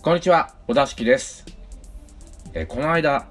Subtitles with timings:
[0.00, 1.44] こんにちは、小田敷です。
[2.54, 3.26] えー、この間、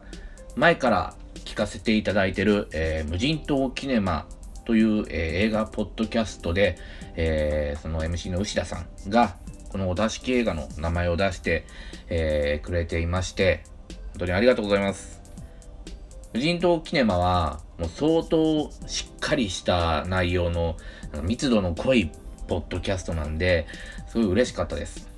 [0.57, 1.13] 前から
[1.45, 4.27] 聞かせていただいている、えー、無人島キネマ
[4.65, 6.77] という、えー、映画ポッドキャストで、
[7.15, 9.37] えその MC の牛田さんが、
[9.69, 11.65] この小田敷映画の名前を出して、
[12.09, 13.63] えくれていまして、
[14.09, 15.21] 本当にありがとうございます。
[16.33, 20.75] 無人島キネマは、もう相当しっかりした内容の
[21.23, 22.11] 密度の濃い
[22.49, 23.67] ポッドキャストなんで、
[24.09, 25.16] すごい嬉しかったです。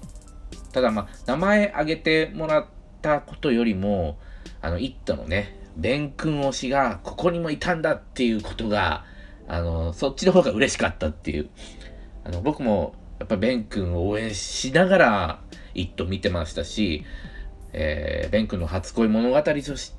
[0.72, 2.66] ただまあ、名前挙げてもらっ
[3.02, 4.18] たことよりも、
[4.62, 9.06] あの、イットのね、ベン君推しがここにもいたんだっていうことが、
[9.48, 11.50] あの、そっちの方が嬉しかったっていう。
[12.24, 15.40] あの、僕もやっぱベン君を応援しながら、
[15.74, 17.06] イット見てましたし、
[17.74, 19.42] えー、ベン君の初恋物語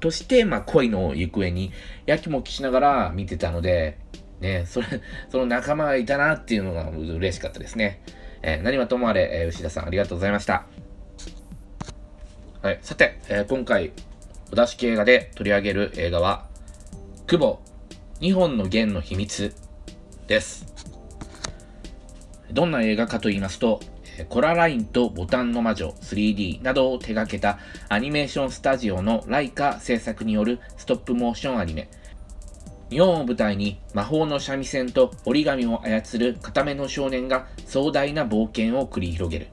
[0.01, 1.73] として、まあ、恋の行方に
[2.07, 3.99] やきもきしながら見てたので、
[4.41, 4.87] ね、それ、
[5.29, 8.03] その仲間がいたなっていうのが嬉しかったですね。
[8.43, 10.67] えー、何はともあれ、えー、牛田さんありがとうございました。
[12.63, 13.93] はい、さて、えー、今回、
[14.53, 16.47] お出し映画で取り上げる映画は、
[17.27, 17.63] 久保、
[18.21, 19.55] 2本の弦の秘密
[20.27, 20.67] です。
[22.53, 23.81] どんな映画かと言いますと、
[24.29, 31.89] コララインとボタンの魔女 3D などを手掛けたアニメーションスタジオのライカ制作によるストップモーションアニメ、
[32.91, 39.49] 日本を舞台に魔法の三味線と折り紙を操る固めの少年が壮大な冒険を繰り広げる。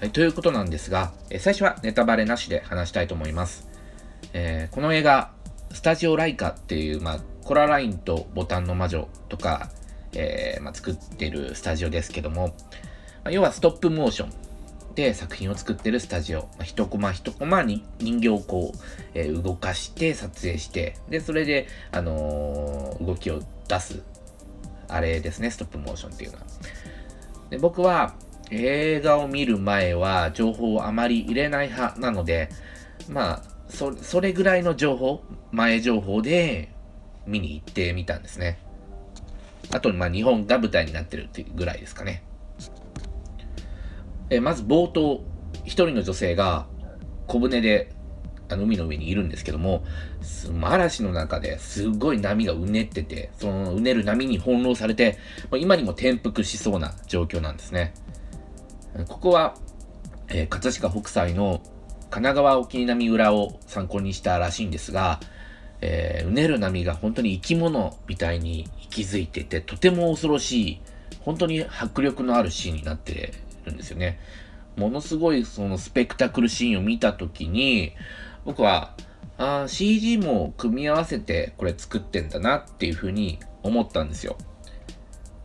[0.00, 3.68] はい、ということなんですが、え最初はネタバレなしで話したいと思います。
[4.32, 5.32] えー、この映画、
[5.72, 9.70] スタジオライカっていう、まあ、コララインとボタンの魔女とか、
[10.14, 12.54] えー、まあ、作ってるスタジオですけども、ま
[13.24, 14.47] あ、要はストップモーション
[14.98, 16.40] で作品を作ってるスタジオ。
[16.40, 18.78] まあ、一コマ一コマに人形をこう、
[19.14, 24.02] えー、動かして撮影して、で、それで、あのー、動きを出す、
[24.88, 26.44] あれですね、ストップモーションっていうのは。
[27.50, 28.14] で僕は
[28.50, 32.48] 映画を見る前は情報をあまり入れない派なので、
[33.08, 36.74] まあ、そそれぐらいの情報、前情報で
[37.24, 38.58] 見に行ってみたんですね。
[39.70, 42.24] あと、まあ、日本が舞台になってるっていうぐらいですかね。
[44.30, 45.24] えまず冒頭、
[45.64, 46.66] 一人の女性が
[47.26, 47.92] 小舟で
[48.50, 49.84] あの海の上にいるんですけども、
[50.62, 55.18] 嵐の中ですごい波がうねってて、そのうねる波に翻弄されて、
[55.58, 57.94] 今にも転覆しそうな状況なんですね。
[59.06, 59.54] ここは、
[60.28, 61.62] えー、葛飾北斎の
[62.10, 65.20] 神奈川沖波裏を参考にしたらしいんですが、
[65.80, 70.80] えー、うねる波が本当に生き物みたいに息づいてて、とても恐ろしい、
[71.20, 73.34] 本当に迫力のあるシーンになって
[73.72, 74.18] んですよね。
[74.76, 77.92] ものすごいそのスペクタクルシーンを見たときに、
[78.44, 78.94] 僕は、
[79.36, 84.36] あ CG も組み合わせてこれ作ってんだなっていうふうに思ったんですよ。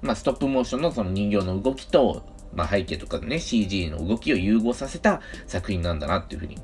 [0.01, 2.23] まあ、ストップモーションのその人形の動きと、
[2.53, 6.57] まあ、背景とかね、CG の動きを融合させた作品なんだなっていうふうに。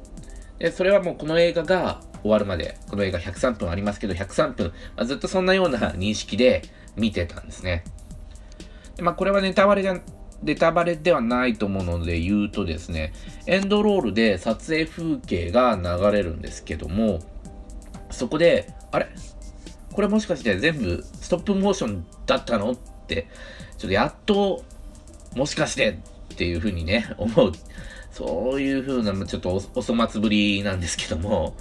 [0.60, 4.68] で、それはもうこの映画が終わるまで、この映画103分ありますけど、103分、
[4.98, 6.64] まあ、ずっとそんなような認識で
[6.98, 7.84] 見てたんですね。
[8.98, 10.02] でまあ、これはネタバレじゃ
[10.42, 13.14] ネタバレではないと思うので言うとですね、
[13.46, 17.20] エンドロールで撮影風景が流れるんですけども、
[18.10, 19.10] そこで、あれ？
[19.92, 22.72] これもしかして全部ストップモーションだったの？
[22.72, 22.78] っ
[23.08, 23.28] て、
[23.78, 24.64] ちょっとやっと、
[25.36, 26.00] もしかして
[26.34, 27.52] っていう風にね、 思う。
[28.12, 31.56] そういう風な、ちょっとお粗末ぶりなんですけども、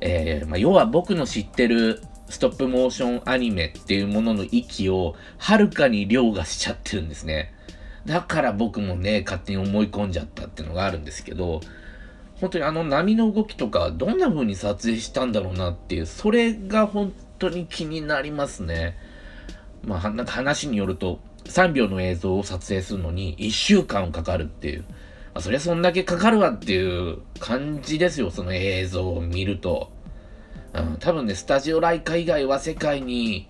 [0.00, 7.52] えー、まあ、要は僕の知ってるストップモーションアニメっていうものの域をはるかに凌駕しちゃってるんですね。
[8.06, 11.60] だから僕もね、勝手に思い込んじゃったっていうのがあるんですけど、
[12.40, 18.96] 本当にあの波の動きとか、どんな風に撮影したんだろうなっていう、それが本当に気になりますね。
[19.84, 24.84] まあ、なんか話によると、3秒の映像を撮影するのに1週間かかるっていう。
[25.32, 29.92] まあ、そりゃそんだけかかるわっていう感じですよ、その映像を見ると。
[30.72, 33.48] うん、多分ね、スタジオライカ以外は世界に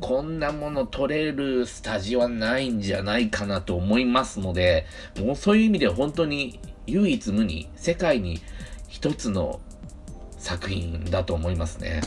[0.00, 4.86] こんなもの撮れるスタジオはないんじゃないかなと思いますので、
[5.18, 8.40] もうそういう意味で本当に唯一無二、世界に
[8.88, 9.60] 一つの
[10.38, 12.00] 作品だと思いますね。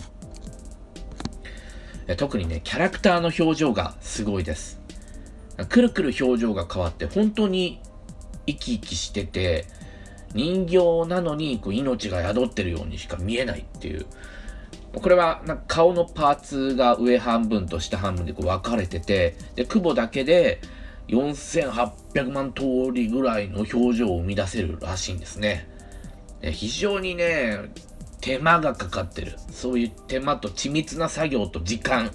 [2.17, 4.81] 特にね、キャラクターの表情がすごいです。
[5.69, 7.79] くるくる表情が変わって、本当に
[8.45, 9.65] 生き生きしてて、
[10.33, 14.05] 人形なのにこう命が宿ってるようにしか見えないっていう、
[14.93, 20.61] これはなんか顔のパーツが上半分と下半分でこう分かれてて、で、久保だけで
[21.07, 25.67] 4800万通りぐらいの表情を生み出せるらしいんですね。
[26.41, 27.71] 非常にね、
[28.21, 29.35] 手間がかかってる。
[29.49, 32.11] そういう手間と緻密な作業と時間、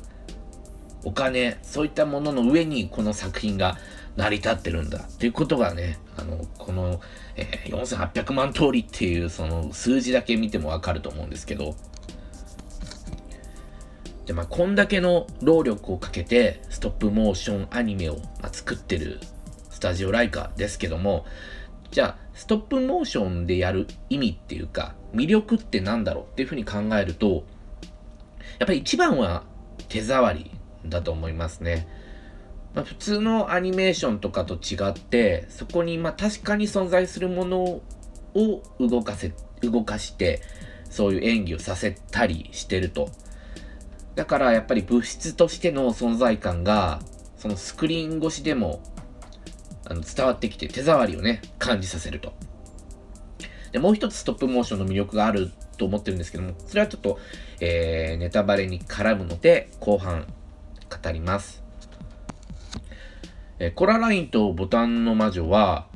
[1.04, 3.76] お金、そういったものの上にこの作品が
[4.16, 7.00] 成り立ってるんだっていうことがね、あの、この、
[7.36, 11.74] えー、4800万通りっていうその数字だけ見てもわかると思うんですけど、
[14.28, 19.20] で、まあ、こんだけの労力をかけて、ストップモーションアニメを、ま、作ってる
[19.70, 21.24] スタジオライカですけども、
[21.90, 27.46] じゃあ、ストップモーションでやる意味っていうか、魅力って何だろうっていうふうに考えると、
[28.58, 29.44] やっぱり一番は
[29.88, 30.50] 手触り
[30.84, 31.88] だと思いますね。
[32.74, 37.62] まあ、普通のアニメーションとかと違って、そこにま確かに存在するもの
[38.34, 39.32] を動かせ、
[39.62, 40.42] 動かして、
[40.90, 43.08] そういう演技をさせたりしてると。
[44.18, 46.98] だからやっぱり物質としての存在感が、
[47.36, 48.82] そのスクリーン越しでも
[49.86, 52.32] あの伝わってきて手触りをね、感じさせると。
[53.70, 57.20] で、もう一つストップモーションの魅力があると思ってるんですけども、それはちょっと、
[57.60, 60.26] えー、ネタバレに絡むので、後半
[60.90, 61.62] 語ります。
[63.60, 65.86] えー、コララインとボタンの魔女は、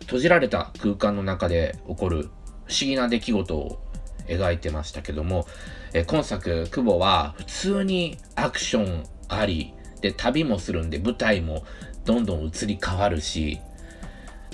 [0.00, 3.82] 閉じられた空間の中で起こる不思議な出来事を
[4.28, 5.46] 描いてましたけども、
[5.92, 11.64] え今作、久保は普通にアクションあり、で、旅もするんで舞台も
[12.04, 13.60] どんどん移り変わるし、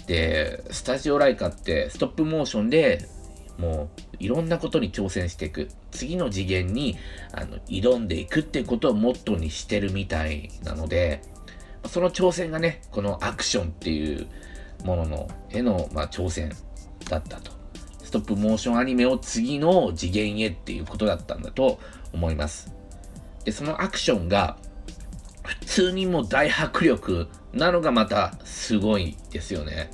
[0.07, 3.07] で、スタジオライカってストップモーションで
[3.59, 5.69] もういろんなことに挑戦していく。
[5.91, 6.97] 次の次元に
[7.33, 11.23] あの挑んでいくっていうことをモットーにしてるみたいなので、
[11.87, 14.27] その挑戦がね、このアクションっていう
[14.85, 16.53] もののへの、まあ、挑戦
[17.09, 17.62] だったと。
[18.13, 21.81] トップモーションアニメを次の次元へっていうことだったんだと
[22.13, 22.73] 思います。
[23.45, 24.57] で、そのアクションが
[25.43, 29.91] 普通にもう大迫力なのがまたすごいですよね。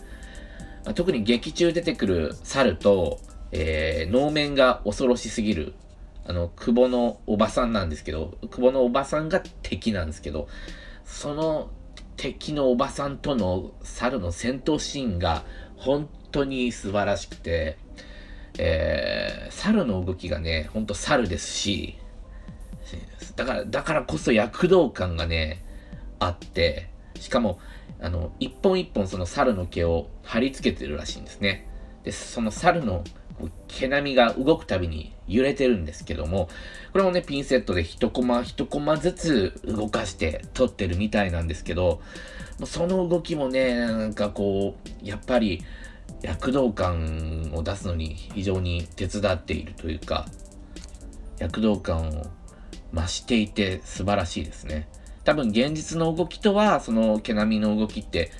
[0.84, 3.20] まあ、特に劇中出てくる猿と、
[3.52, 5.74] えー、能面が恐ろしすぎる、
[6.26, 10.48] あの、久保のおばさんなんですけど、久保のおばさんが敵なんですけど、
[11.04, 11.70] その
[12.16, 15.44] 敵のおばさんとの猿の戦闘シーンが
[15.76, 17.78] 本当に素晴らしくて、
[18.58, 21.96] えー、猿の動きがね、ほんと猿ですし、
[23.36, 25.62] だから、だからこそ躍動感がね、
[26.18, 27.60] あって、しかも、
[28.00, 31.68] あの、一本一本その猿の毛を貼り付けてるらしいんですね。
[32.02, 33.04] で、その猿の
[33.68, 36.48] 毛並みが動くたびに揺れてるんですけども、
[36.92, 42.00] これもね、ピンセットで一コマ一コマずつ動かして撮ってるみたいなんですけど、
[42.64, 45.62] その動きもね、なんかこう、やっぱり、
[46.22, 50.26] 躍動感を出すのに非常に手伝っているというか、
[51.38, 52.26] 躍動感を
[52.92, 54.88] 増していて素晴らしいですね。
[55.24, 58.32] 多分現実の動きとはその毛並みの動きって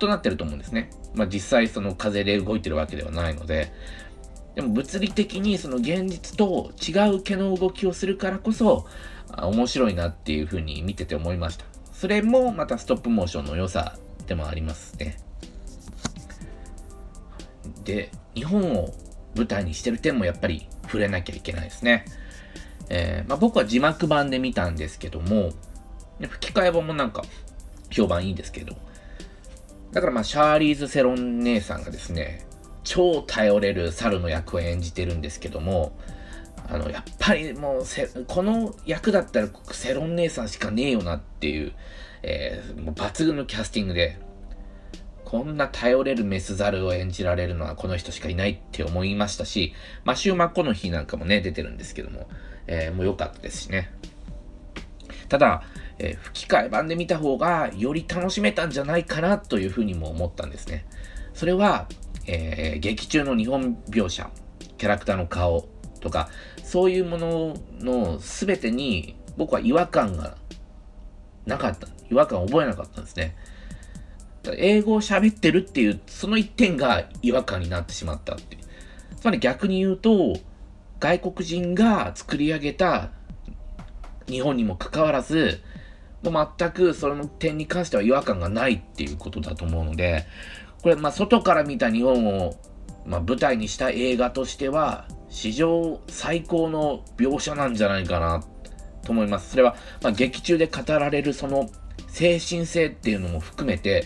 [0.00, 0.90] 異なってると思うんですね。
[1.14, 3.72] まあ実際その風で動いてるわけではないので、
[4.54, 8.86] でも物理的にその現実と違う毛の動きをするからこそ
[9.36, 11.64] 面白いなっていうふうに見てて思いました。
[11.92, 15.23] それもまたストップモーションの良さでもありますね。
[17.84, 18.94] で、日本を
[19.36, 22.04] 舞台にしてる点もやっぱり触れなきゃいけないですね。
[22.88, 25.52] えー、まあ、僕は字幕版で見たんですけども、
[26.20, 27.24] 吹き替え版もなんか
[27.90, 28.76] 評判いいんですけど、
[29.92, 32.46] だからまあシャーリーズ・セロン姉さんがですね、
[32.82, 35.98] 超頼れる猿の役を演じてるんですけども、
[36.68, 37.84] あの、やっぱりもう
[38.26, 41.72] この役だったらセロン姉さんしかねえよなっていう、
[42.22, 44.18] えー、もう抜群のキャスティングで、
[45.34, 49.74] こんな頼れるメスザルを演じられるのはこの人しかいないって思いましたし、
[50.04, 52.28] マシュー・マッコの日なんかもね、出てるんですけども、
[52.68, 53.92] えー、もう良かったですしね。
[55.28, 55.64] ただ、
[55.98, 60.86] えー、吹き替え版で見た方がより楽しめたんじゃないかなというふうにも思ったんですね。
[61.32, 61.88] それは、
[62.28, 64.30] えー、劇中の日本描写、
[64.78, 65.66] キャラクターの顔
[65.98, 66.28] とか、
[66.62, 70.36] そういうものの全てに僕は違和感が
[71.44, 71.88] なかった。
[72.08, 73.34] 違和感を覚えなかったんですね。
[74.56, 78.58] 英語を喋ってるっていう、その一点が違和感になってしまったって。
[79.20, 80.36] つまり逆に言うと、
[81.00, 83.10] 外国人が作り上げた
[84.26, 85.60] 日本にもかかわらず、
[86.22, 90.26] もう全くその点に関しては違和感がないっていうことだと思うので、
[90.82, 92.54] これ、まあ、外から見た日本を、
[93.06, 98.44] まあ、舞台にした映画としては、史上最高の描写なんじゃないかな
[99.02, 99.50] と思います。
[99.50, 101.68] それは、まあ、劇中で語られるその
[102.08, 104.04] 精神性っていうのも含めて、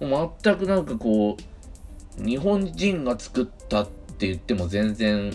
[0.00, 1.36] 全くなんかこ
[2.18, 5.32] う、日本人が作ったって言っても全然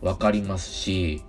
[0.00, 1.22] わかりますし、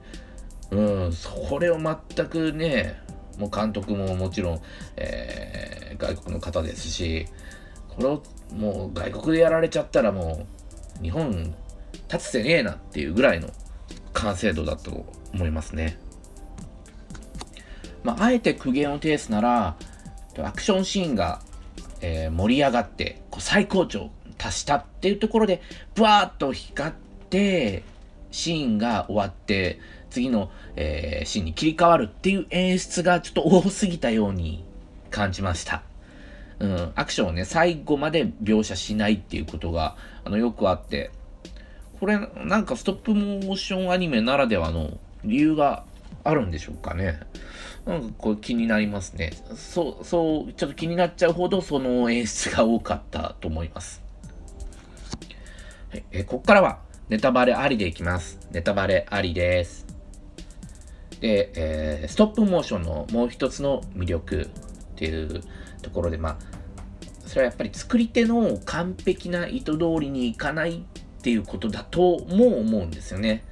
[0.72, 3.02] うん、それを全くね、
[3.38, 4.62] もう監督ももちろん、
[4.98, 7.26] えー、外国の方ですし、
[7.88, 8.24] これを
[8.54, 10.46] もう外国でやられちゃったらも
[11.00, 11.54] う日本
[12.12, 13.50] 立つてねえなっていうぐらいの
[14.14, 15.98] 完成度だと思いますね。
[18.04, 19.76] まあ、あえて苦言を呈すなら、
[20.38, 21.42] アクションシーンが
[22.02, 25.62] えー、盛り上がって、こう最高潮達したっていうところで、
[25.96, 26.94] ブワーッと光っ
[27.30, 27.84] て、
[28.32, 34.64] シーンが終わって、次の、えー、シーンに切り替わるっていう演出がちょっと多すぎたように
[35.10, 35.84] 感じました。
[36.60, 41.12] うん、アクションをね、最後まで描写しないっていうことが、あの、よくあって、
[42.00, 45.84] これ、なんかストップモーションアニメならではの理由が
[46.24, 47.20] あるんでしょうかね。
[47.90, 49.32] なんかこう気になりますね。
[49.56, 54.04] そう、そう、ちょっと気になっちゃうほどその演出が多かったと思います。
[55.90, 58.40] はい、えこっからはネタバレありでいきます。
[58.52, 59.88] ネタバレありです。
[61.20, 64.48] で、えー、ストップモーションのもう一つの魅力っ
[64.96, 65.42] ていう
[65.82, 66.38] ところで、まあ、
[67.26, 73.44] それはやっぱり作り手の完璧な意図通りにいかないっていうことだとも思うんですよね。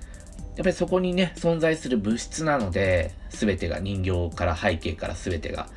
[0.57, 5.67] やっぱりそこにね、存在する物質なので、全てが人形から背景から全てが。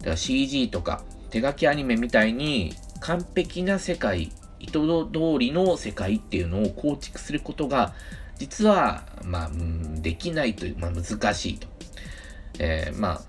[0.00, 4.30] だから CG とか手書きアニメみたいに完璧な世界、
[4.60, 7.94] 意図通りの世界っていうのを構築することが、
[8.36, 9.50] 実は、まあ、
[10.00, 11.66] できないという、まあ難しいと。
[12.58, 13.22] えー、ま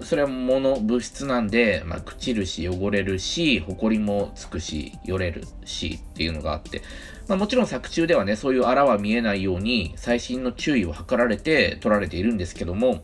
[0.00, 6.82] あ、それは物、物質なんで、まあ、朽ちるし、汚れるし、埃もつくし、よれるしっていうのがあって、
[7.28, 13.02] まあ、もちろん作中ではね、そういうあらは見えないように、細心の注意を図られて取られているんですけども、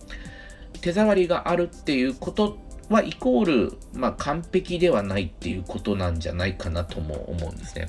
[0.81, 7.89] 手触りがあるっていうことは、イコール、まあ、完璧ではないっていうことなんじゃないかなとも思うんですね。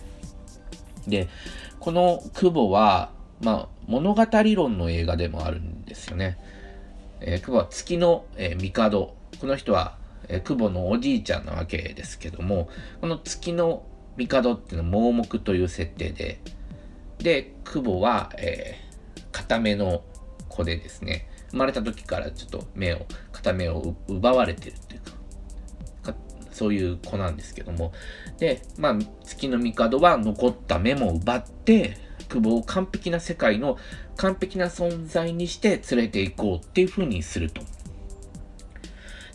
[1.08, 1.30] で、
[1.80, 3.12] この久保は、
[3.42, 4.26] まあ、物語
[4.56, 6.38] 論の映画でもあるんですよね。
[7.22, 9.14] えー、久保は月の、えー、帝。
[9.40, 13.84] この人は、えー、久保のおじいちゃんなわけですけども、この月の
[14.18, 16.40] 帝っていうのは盲目という設定で、
[17.20, 20.04] で、久保は、えー、片目の
[20.50, 25.02] 子でですね、生まれた時からちょっと目を、片目を奪われてるっていう
[26.04, 26.18] か、か
[26.52, 27.94] そういう子なんですけども、
[28.38, 31.98] で、まあ、月の帝は残った目も奪って、
[32.30, 33.78] 久保を完璧な世界の
[34.18, 37.62] 完璧な存在にして連れて行こうっていう風にすると。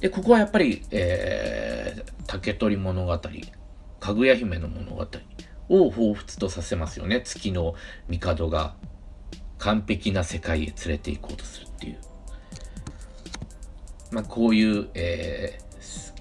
[0.01, 3.21] で、ここはやっぱり、えー、竹取物語、
[4.01, 5.07] かぐや姫の物語
[5.69, 7.21] を彷彿とさせますよね。
[7.21, 7.75] 月の
[8.09, 8.75] 帝が
[9.59, 11.99] 完璧な世界へ連れて行こうとするっていう。
[14.11, 15.61] まあ、こういう、え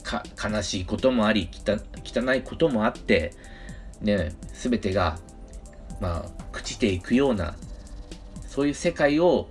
[0.04, 1.50] ー、悲しいこともあり、
[2.06, 3.34] 汚いこともあって、
[4.02, 5.18] ね、すべてが、
[6.00, 7.56] まあ、朽ちていくような
[8.50, 9.48] そういう世界を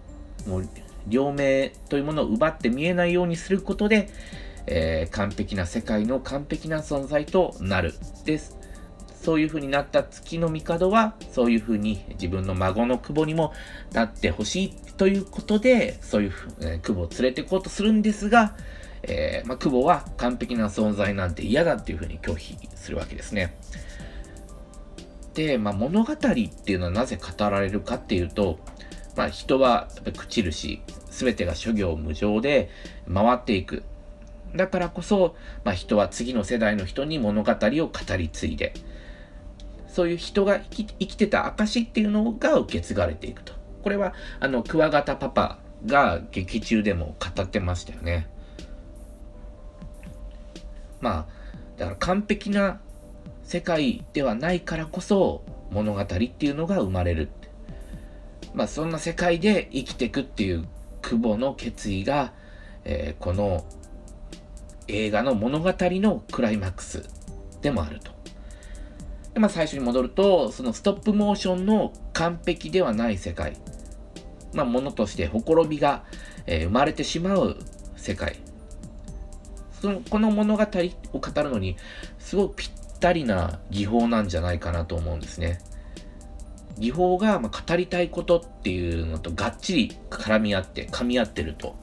[0.46, 0.68] もう
[1.06, 4.10] 両名というものを奪って見えないようにすることで、
[4.70, 7.94] えー、完璧な世界の完璧な存在となる
[8.24, 8.56] です。
[9.20, 13.52] そういう風になった月の帝は、そういう風に自分の孫の久保にも
[13.92, 18.54] なってほしいということで、そういう、えー、久保を連れて行こうとするんですが、
[19.02, 23.56] えー、まあ、久保は完璧な存在なんて嫌だっていう風に拒否するわけですね。
[25.34, 26.28] で、まあ、物語って
[26.72, 28.58] いうのはなぜ語られるかっていうと、
[29.16, 32.70] まあ、人はやっぱ朽ちるし、すべてが諸行無常で
[33.12, 33.82] 回っていく。
[34.54, 38.74] だからこそ、まあ、人は次の世代の人に物語を語り継いで、
[39.88, 43.52] そういう人が生き生きてた証っていうのが受け継がれていくと。
[43.82, 48.28] これは、あの、クワガタパパが劇中でも語ってましたよね。
[51.00, 51.38] まあ、
[51.76, 52.80] だから完璧な
[53.44, 57.30] 世界ではないからこそ物語っていうのが生まれる。
[58.54, 60.66] まあそんな世界で生きていくっていう
[61.00, 62.32] 久保の決意が、
[62.84, 63.64] えー、この
[64.88, 67.04] 映画の物語のクライマックス
[67.62, 68.12] でもあると。
[69.34, 73.56] でまあ最初に戻ると、そのストップモーションの完璧ではない世界。
[74.52, 76.04] まあものとしてほころびが、
[76.46, 77.56] えー、生まれてしまう
[77.96, 78.36] 世界。
[79.80, 81.76] そのこの物語を語るのに、
[82.18, 85.60] すごくぴったりな技法なんじゃないかなと思うんですね。
[86.78, 91.76] 技法がま語りたいことっていうのとがっちり絡み合って、噛み合ってると。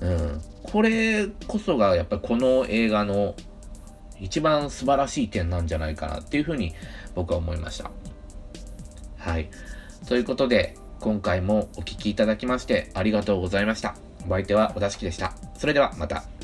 [0.00, 0.40] うん。
[0.76, 3.34] これこそがやっぱりこの映画の
[4.20, 6.74] 一番素晴らしい点なんじゃないかなっていうふうに
[7.14, 7.90] 僕は思いました。
[9.16, 9.48] はい。
[10.06, 13.96] ということで、今回もお聴きいただきましてありがとうございました。
[14.28, 15.32] お相手はお座敷でした。
[15.56, 16.35] それではまた。